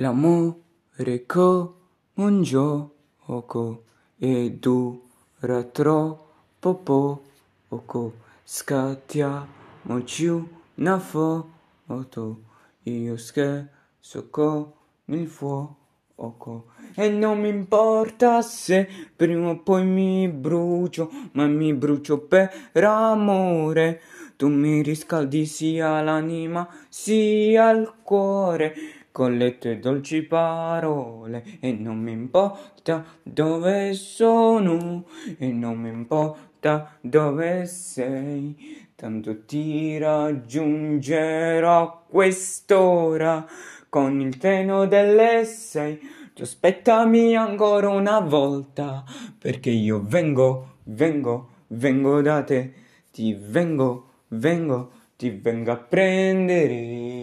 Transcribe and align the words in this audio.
L'amore 0.00 1.26
come 1.26 1.72
un 2.14 2.40
gioco 2.40 3.82
e 4.16 4.56
dura 4.58 5.62
troppo 5.70 7.22
poco. 7.68 8.14
Scattiamoci 8.42 10.48
una 10.76 10.98
foto, 10.98 12.40
io 12.84 13.16
scherzo 13.18 14.30
con 14.30 14.72
il 15.04 15.28
fuoco. 15.28 16.64
E 16.94 17.10
non 17.10 17.38
mi 17.38 17.50
importa 17.50 18.40
se 18.40 18.88
prima 19.14 19.50
o 19.50 19.58
poi 19.58 19.84
mi 19.84 20.28
brucio, 20.28 21.10
ma 21.32 21.46
mi 21.46 21.74
brucio 21.74 22.20
per 22.20 22.50
amore. 22.72 24.00
Tu 24.36 24.48
mi 24.48 24.80
riscaldi 24.80 25.44
sia 25.44 26.00
l'anima 26.00 26.66
sia 26.88 27.68
il 27.72 27.92
cuore 28.02 28.99
con 29.12 29.36
le 29.36 29.58
tue 29.58 29.78
dolci 29.78 30.22
parole 30.22 31.58
e 31.60 31.72
non 31.72 31.98
mi 31.98 32.12
importa 32.12 33.04
dove 33.22 33.92
sono 33.94 35.04
e 35.38 35.48
non 35.48 35.78
mi 35.78 35.88
importa 35.88 36.96
dove 37.00 37.66
sei, 37.66 38.88
tanto 38.94 39.44
ti 39.44 39.98
raggiungerò 39.98 41.82
a 41.82 42.04
quest'ora 42.08 43.46
con 43.88 44.20
il 44.20 44.36
treno 44.36 44.86
delle 44.86 45.44
sei. 45.44 45.98
Tu 46.34 46.42
aspettami 46.42 47.34
ancora 47.34 47.88
una 47.88 48.20
volta 48.20 49.04
perché 49.38 49.70
io 49.70 50.02
vengo, 50.04 50.76
vengo, 50.84 51.48
vengo 51.68 52.22
da 52.22 52.42
te, 52.42 52.72
ti 53.10 53.34
vengo, 53.34 54.08
vengo 54.28 54.98
ti 55.20 55.28
vengo 55.28 55.70
a 55.72 55.76
prendere. 55.76 57.19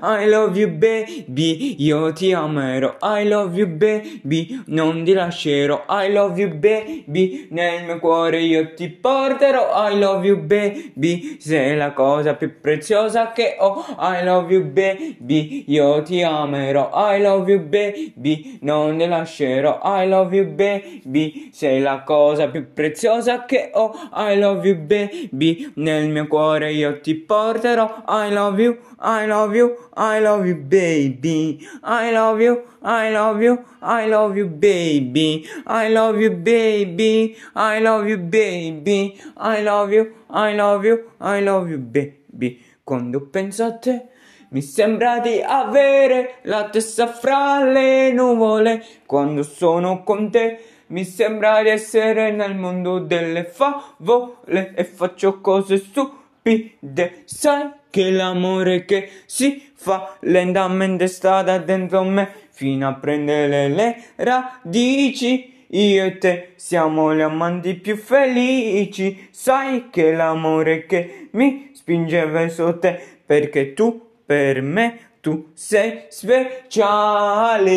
I 0.00 0.28
love 0.28 0.58
you 0.58 0.68
baby, 0.68 1.76
io 1.78 2.12
ti 2.12 2.32
amerò. 2.32 2.96
I 3.00 3.28
love 3.28 3.56
you 3.56 3.66
baby, 3.66 4.62
non 4.66 5.04
ti 5.04 5.12
lascerò. 5.12 5.84
I 5.88 6.12
love 6.12 6.40
you 6.40 6.54
baby, 6.54 7.48
nel 7.50 7.84
mio 7.84 7.98
cuore 7.98 8.40
io 8.40 8.74
ti 8.74 8.88
porterò. 8.88 9.88
I 9.88 9.98
love 9.98 10.26
you 10.26 10.36
baby, 10.38 11.36
sei 11.40 11.76
la 11.76 11.92
cosa 11.92 12.34
più 12.34 12.60
preziosa 12.60 13.32
che 13.32 13.56
ho. 13.58 13.84
I 13.98 14.24
love 14.24 14.52
you 14.52 14.64
baby, 14.64 15.64
io 15.68 16.02
ti 16.02 16.22
amerò. 16.22 16.90
I 16.94 17.20
love 17.20 17.50
you 17.50 17.60
baby, 17.60 18.58
non 18.62 18.98
ti 18.98 19.06
lascerò. 19.06 19.80
I 19.82 20.08
love 20.08 20.36
you 20.36 20.46
baby, 20.46 21.50
sei 21.52 21.80
la 21.80 22.02
cosa 22.02 22.48
più 22.48 22.72
preziosa 22.72 23.44
che 23.44 23.70
ho. 23.74 23.92
I 24.14 24.38
love 24.38 24.66
you 24.66 24.76
baby, 24.76 25.72
nel 25.74 26.08
mio 26.08 26.26
cuore 26.26 26.72
io 26.72 27.00
ti 27.00 27.14
porterò 27.14 28.02
I 28.06 28.30
love 28.32 28.62
you, 28.62 28.78
I 28.98 29.26
love 29.26 29.56
you, 29.56 29.71
I 29.96 30.20
love 30.20 30.46
you 30.46 30.56
baby. 30.56 31.66
I 31.82 32.12
love 32.12 32.40
you, 32.40 32.62
I 32.82 33.10
love 33.10 33.42
you, 33.42 33.64
I 33.80 34.06
love 34.06 34.36
you 34.36 34.46
baby. 34.46 35.46
I 35.66 35.88
love 35.88 36.20
you 36.20 36.30
baby. 36.30 37.36
I 37.54 37.80
love 37.80 38.08
you 38.08 38.18
baby. 38.18 39.20
I 39.36 39.62
love 39.62 39.92
you, 39.92 40.12
I 40.30 40.54
love 40.54 40.84
you, 40.84 41.10
I 41.20 41.40
love 41.42 41.70
you 41.70 41.78
baby. 41.78 42.60
Quando 42.84 43.28
penso 43.30 43.64
a 43.64 43.78
te 43.78 44.08
mi 44.52 44.60
sembra 44.60 45.18
di 45.20 45.40
avere 45.40 46.34
la 46.42 46.68
testa 46.68 47.06
fra 47.06 47.64
le 47.64 48.12
nuvole. 48.12 48.84
Quando 49.06 49.42
sono 49.42 50.02
con 50.02 50.30
te. 50.30 50.58
Mi 50.88 51.06
sembra 51.06 51.62
di 51.62 51.70
essere 51.70 52.32
nel 52.32 52.54
mondo 52.54 52.98
delle 52.98 53.44
favole. 53.44 54.74
E 54.74 54.84
faccio 54.84 55.40
cose 55.40 55.78
su 55.78 56.20
stupide. 56.42 57.22
Sai 57.24 57.70
che 57.88 58.10
l'amore 58.10 58.84
che 58.84 59.08
si 59.26 59.70
fa 59.74 60.16
lentamente 60.20 61.06
sta 61.06 61.42
dentro 61.58 62.02
me 62.04 62.30
fino 62.50 62.88
a 62.88 62.94
prendere 62.94 63.68
le 63.68 64.04
radici. 64.16 65.50
Io 65.68 66.04
e 66.04 66.18
te 66.18 66.52
siamo 66.56 67.14
gli 67.14 67.20
amanti 67.20 67.74
più 67.74 67.96
felici. 67.96 69.28
Sai 69.30 69.88
che 69.90 70.12
l'amore 70.12 70.84
che 70.84 71.28
mi 71.32 71.70
spinge 71.72 72.26
verso 72.26 72.78
te 72.78 73.00
perché 73.24 73.72
tu 73.72 74.10
per 74.26 74.60
me 74.60 75.11
tu 75.22 75.52
sei 75.54 76.06
speciale. 76.08 77.70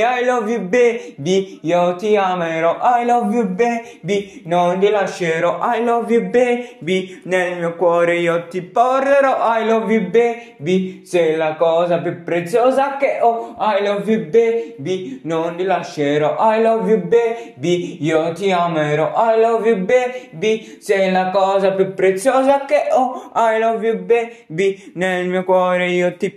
I 0.00 0.24
love 0.24 0.50
you 0.50 0.60
baby, 0.60 1.60
io 1.60 1.94
ti 1.96 2.16
amerò. 2.16 2.78
I 2.80 3.04
love 3.04 3.34
you 3.34 3.44
baby, 3.48 4.40
non 4.46 4.78
ti 4.78 4.88
lascerò. 4.88 5.60
I 5.60 5.84
love 5.84 6.10
you 6.10 6.30
baby, 6.30 7.20
nel 7.24 7.58
mio 7.58 7.76
cuore 7.76 8.16
io 8.16 8.48
ti 8.48 8.62
porterò. 8.62 9.36
I 9.58 9.66
love 9.66 9.92
you 9.92 10.08
baby, 10.08 11.04
sei 11.04 11.36
la 11.36 11.56
cosa 11.56 11.98
più 11.98 12.22
preziosa 12.22 12.96
che 12.96 13.18
ho. 13.20 13.54
I 13.58 13.84
love 13.84 14.10
you 14.10 14.30
baby, 14.30 15.20
non 15.24 15.54
ti 15.56 15.64
lascerò. 15.64 16.38
I 16.50 16.62
love 16.62 16.90
you 16.90 17.02
baby, 17.06 17.98
io 18.00 18.32
ti 18.32 18.50
amerò. 18.50 19.12
I 19.14 19.38
love 19.38 19.68
you 19.68 19.84
baby, 19.84 20.78
sei 20.80 21.12
la 21.12 21.28
cosa 21.28 21.72
più 21.72 21.92
preziosa 21.92 22.64
che 22.64 22.88
ho. 22.90 23.32
I 23.34 23.58
love 23.58 23.86
you 23.86 23.98
baby, 23.98 24.92
nel 24.94 25.28
mio 25.28 25.44
cuore 25.44 25.90
io 25.90 26.16
ti 26.16 26.30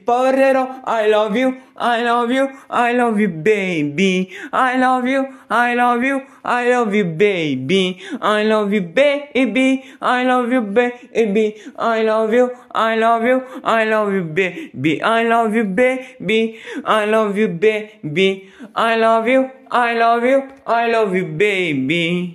porterò. 0.49 0.81
I 0.85 1.07
love 1.09 1.37
you, 1.37 1.55
I 1.75 2.03
love 2.03 2.31
you, 2.31 2.49
I 2.69 2.93
love 2.93 3.19
you, 3.19 3.29
baby. 3.29 4.29
I 4.51 4.77
love 4.77 5.07
you, 5.07 5.27
I 5.49 5.75
love 5.75 6.03
you, 6.03 6.21
I 6.43 6.69
love 6.69 6.93
you, 6.93 7.05
baby. 7.05 7.99
I 8.21 8.43
love 8.43 8.73
you, 8.73 8.81
baby. 8.81 9.83
I 10.01 10.23
love 10.23 10.51
you, 10.51 10.61
baby. 10.61 11.55
I 11.77 12.03
love 12.03 12.33
you, 12.33 12.49
I 12.73 12.95
love 12.95 13.23
you, 13.23 13.43
I 13.63 13.83
love 13.85 14.13
you, 14.13 14.23
baby. 14.23 15.01
I 15.01 15.23
love 15.23 15.53
you, 15.55 15.63
baby. 15.63 16.59
I 16.85 17.05
love 17.05 17.37
you, 17.37 17.47
baby. 17.47 18.49
I 18.75 18.95
love 18.95 19.27
you, 19.27 19.49
I 19.71 19.93
love 19.93 20.23
you, 20.23 20.43
I 20.65 20.87
love 20.91 21.15
you, 21.15 21.25
baby. 21.25 22.27